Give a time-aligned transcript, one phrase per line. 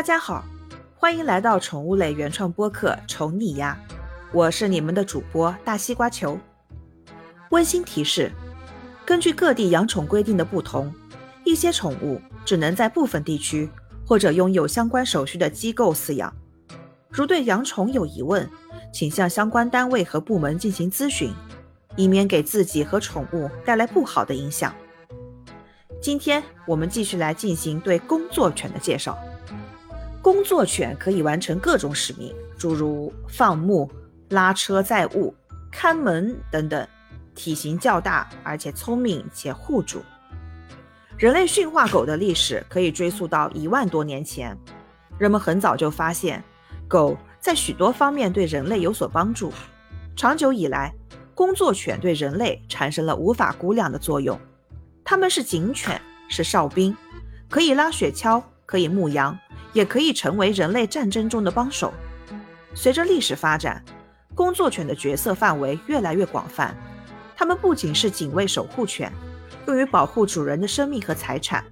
[0.00, 0.42] 大家好，
[0.96, 3.78] 欢迎来到宠物类原创播客《宠你呀》，
[4.32, 6.38] 我是你们的主播大西瓜球。
[7.50, 8.32] 温馨提示：
[9.04, 10.90] 根据各地养宠规定的不同，
[11.44, 13.68] 一些宠物只能在部分地区
[14.06, 16.34] 或者拥有相关手续的机构饲养。
[17.10, 18.48] 如对养宠有疑问，
[18.90, 21.30] 请向相关单位和部门进行咨询，
[21.96, 24.74] 以免给自己和宠物带来不好的影响。
[26.00, 29.18] 今天我们继续来进行对工作犬的介绍。
[30.22, 33.90] 工作犬可以完成各种使命，诸如放牧、
[34.28, 35.34] 拉车载物、
[35.72, 36.86] 看门等等，
[37.34, 40.02] 体型较大，而且聪明且护主。
[41.16, 44.56] 人类驯化狗的历史可以追溯到一万多年前，
[45.18, 46.42] 人们很早就发现
[46.86, 49.52] 狗在许多方面对人类有所帮助。
[50.16, 50.94] 长久以来，
[51.34, 54.38] 工作犬对人类产生了无法估量的作用。
[55.02, 56.94] 它们是警犬，是哨兵，
[57.48, 59.38] 可以拉雪橇，可以牧羊，
[59.72, 61.92] 也可以成为人类战争中的帮手。
[62.74, 63.84] 随着历史发展，
[64.34, 66.76] 工作犬的角色范围越来越广泛。
[67.36, 69.10] 它们不仅是警卫守护犬，
[69.66, 71.64] 用于保护主人的生命和财产，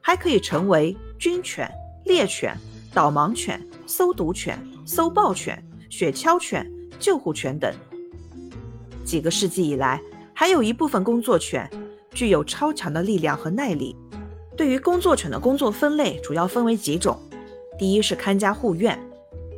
[0.00, 1.70] 还可以成为军犬、
[2.04, 2.56] 猎犬、
[2.92, 7.72] 导盲犬、搜毒犬、搜爆犬、雪橇犬、救护犬等。
[9.04, 10.00] 几个世纪以来，
[10.34, 11.70] 还有一部分工作犬。
[12.14, 13.96] 具有超强的力量和耐力。
[14.54, 17.18] 对于工作犬的工作分类，主要分为几种：
[17.78, 18.98] 第一是看家护院，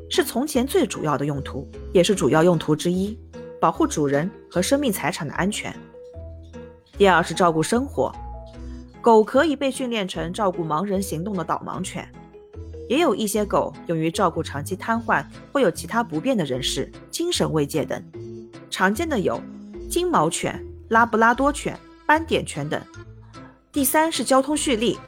[0.09, 3.19] 是从前最主要的用途，也是主要用途之一，
[3.61, 5.73] 保护主人和生命财产的安全；
[6.97, 8.15] 第二是照顾生活，
[9.01, 12.09] 狗可以被训练成照顾盲人行动的导盲犬，
[12.89, 18.03] 也有一些狗用于照顾长期瘫痪或有其他不便的人士、精神慰藉等。
[18.71, 19.41] 常见的有
[19.89, 21.79] 金毛犬、拉布拉多犬。
[22.07, 22.79] 斑点犬等。
[23.73, 24.99] 第三是交通蓄力，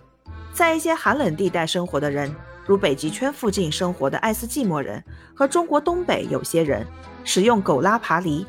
[0.54, 2.34] 在一些寒冷地带生活的人，
[2.66, 5.02] 如北极圈附近生活的爱斯基摩人
[5.34, 6.86] 和中国东北有些人，
[7.24, 8.44] 使用狗拉爬犁，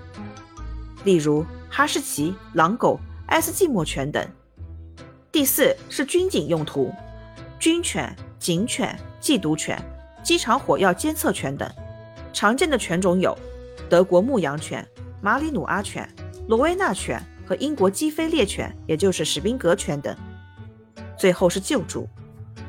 [1.03, 4.27] 例如哈士奇、狼狗、爱斯基摩犬等。
[5.31, 6.91] 第四是军警用途，
[7.59, 9.79] 军犬、警犬、缉毒犬、
[10.23, 11.69] 机场火药监测犬等。
[12.33, 13.37] 常见的犬种有
[13.89, 14.85] 德国牧羊犬、
[15.21, 16.09] 马里努阿犬、
[16.47, 17.21] 罗威纳犬。
[17.47, 20.13] 和英国基菲猎犬，也就是史宾格犬等。
[21.17, 22.05] 最后是救助，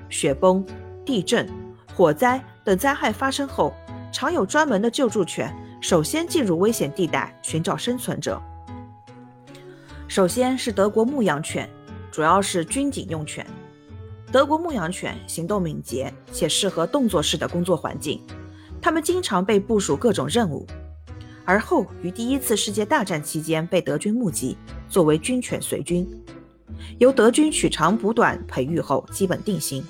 [0.08, 0.64] 雪崩、
[1.08, 1.48] 地震、
[1.94, 3.72] 火灾等灾害发生后，
[4.12, 8.38] 常有专门的救助犬首先进入危险地带寻找生存者。
[10.06, 11.66] 首先是德国牧羊犬，
[12.12, 13.46] 主要是军警用犬。
[14.30, 18.20] 德国牧羊犬行动敏捷且适合动作式的工作环境，
[18.78, 20.66] 它们经常被部署各种任务。
[21.46, 24.58] 而后于第一次世界大战期间被德军目击，
[24.90, 26.06] 作为军犬随军，
[26.98, 29.82] 由德军取长补短培育后基本定型。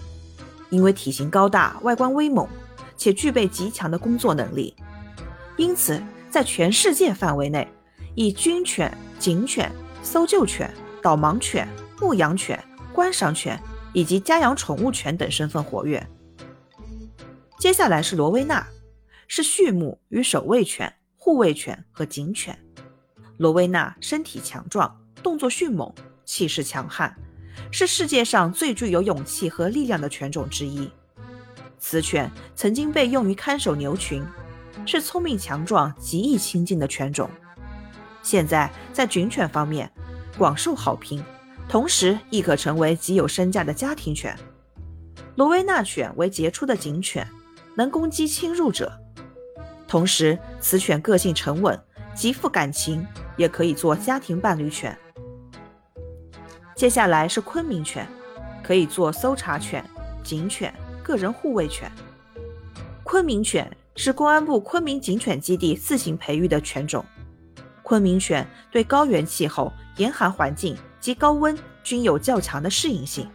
[0.70, 2.48] 因为体型高大、外观威猛，
[2.96, 4.74] 且具备极强的工作能力，
[5.56, 7.66] 因此在全世界范围内，
[8.14, 9.70] 以军犬、警犬、
[10.02, 11.68] 搜救犬、导盲犬、
[12.00, 12.62] 牧羊犬、
[12.92, 13.60] 观赏犬
[13.92, 16.06] 以及家养宠物犬等身份活跃。
[17.58, 18.66] 接下来是罗威纳，
[19.26, 20.92] 是畜牧与守卫犬。
[21.20, 22.58] 护卫犬和警犬，
[23.36, 25.92] 罗威纳身体强壮，动作迅猛，
[26.24, 27.14] 气势强悍，
[27.70, 30.90] 是世界上最具有勇气和力量的犬种之一。
[31.78, 34.24] 此犬曾经被用于看守牛群，
[34.84, 37.30] 是聪明强壮、极易亲近的犬种。
[38.22, 39.90] 现在在警犬方面
[40.36, 41.24] 广受好评，
[41.68, 44.36] 同时亦可成为极有身价的家庭犬。
[45.36, 47.26] 罗威纳犬为杰出的警犬，
[47.76, 48.92] 能攻击侵入者。
[49.86, 51.80] 同时，此犬个性沉稳，
[52.14, 54.98] 极富感情，也可以做家庭伴侣犬。
[56.78, 58.06] 接下来是昆明犬，
[58.62, 59.84] 可以做搜查犬、
[60.22, 60.72] 警犬、
[61.02, 61.90] 个人护卫犬。
[63.02, 67.04] 昆明犬是公安部昆明警犬基地自行培育的犬种。
[67.82, 73.28] 昆明犬对高原气候、严寒环境及高温均有较强的适应性，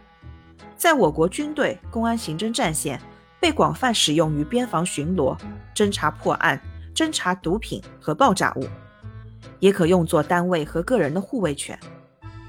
[0.74, 2.98] 在我国军队、公安行政战线。
[3.38, 5.38] 被广泛使用于边防巡逻、
[5.74, 6.58] 侦查破案、
[6.94, 8.66] 侦查毒品和爆炸物，
[9.58, 11.78] 也可用作单位和个人的护卫犬。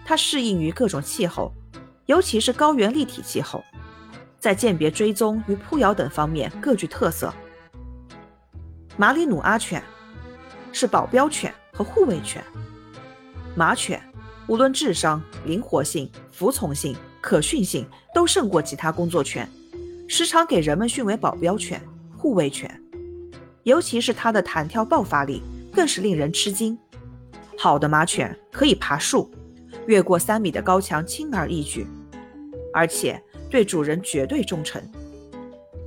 [0.06, 1.52] 它适应于各种气候，
[2.06, 3.63] 尤其是高原立体气候，
[4.38, 7.34] 在鉴别、追踪与扑咬等方面各具特色。
[8.96, 9.84] 马里努阿犬
[10.72, 12.42] 是保镖犬和护卫犬。
[13.56, 14.02] 马犬
[14.48, 19.50] 无论智商、灵活性、服从性、可驯性，都胜过其他工作犬。
[20.08, 21.81] 时常给人们训为保镖犬、
[22.16, 22.80] 护卫犬，
[23.63, 25.42] 尤其是它的弹跳爆发力
[25.74, 26.78] 更是令人吃惊。
[27.58, 29.31] 好的马犬可以爬树，
[29.88, 31.86] 越过三米的高墙轻而易举，
[32.74, 34.82] 而且对主人绝对忠诚。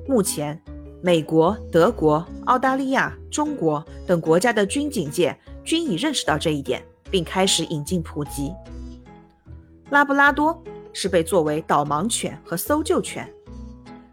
[0.07, 0.61] 目前，
[1.03, 8.53] 美国、德国、澳大利亚、中国等国家的军警界均已认识到这一点，并开始引进普及。
[9.91, 10.63] 拉布拉多
[10.93, 13.29] 是被作为导盲犬和搜救犬。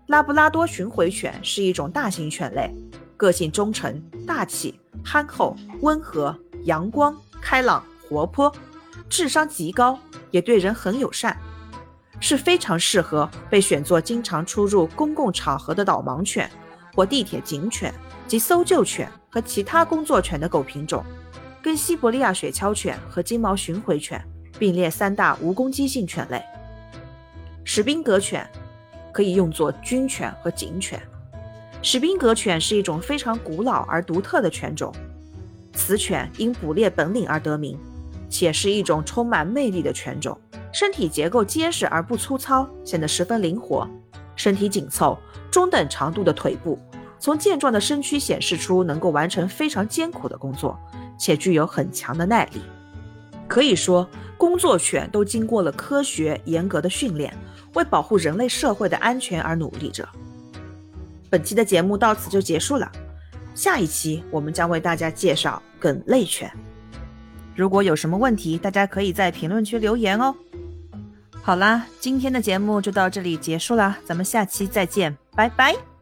[0.08, 2.74] 拉布拉多巡回犬是一种大型犬类，
[3.18, 8.54] 个性忠诚、大气、憨厚、温和、阳光、开朗、活泼，
[9.10, 9.98] 智商极高，
[10.32, 11.38] 也对人很友善，
[12.20, 16.50] 是非常适合被选作经常出入公共场合的导盲犬
[16.94, 17.94] 或地铁警犬
[18.28, 21.04] 及搜救犬和其他工作犬的狗品种，
[21.62, 24.24] 跟西伯利亚雪橇犬和金毛巡回犬
[24.58, 26.44] 并列三大无攻击性犬类。
[27.64, 28.48] 史宾格犬。
[29.16, 31.02] 可以用作军犬和警犬。
[31.82, 34.94] 史宾格犬是一种非常古老而独特的犬种，
[35.72, 37.80] 此犬因捕猎本领而得名，
[38.36, 40.38] 且是一种充满魅力的犬种。
[40.74, 43.90] 身体结构结实而不粗糙，显得十分灵活。
[44.36, 45.18] 身体紧凑，
[45.50, 46.78] 中等长度的腿部，
[47.18, 50.78] 从健壮的身躯显示出能够完成非常艰苦的工作，
[51.18, 52.62] 且具有很强的耐力。
[53.48, 54.06] 可以说，
[54.38, 57.34] 工作犬都经过了科学严格的训练。
[57.76, 60.08] 为保护人类社会的安全而努力着。
[61.30, 62.90] 本期的节目到此就结束了，
[63.54, 66.50] 下一期我们将为大家介绍梗类犬。
[67.56, 70.36] 如果有什么问题，大家可以在评论区留言哦。
[71.42, 75.95] 好啦，今天的节目就到这里结束啦，咱们下期再见，拜拜。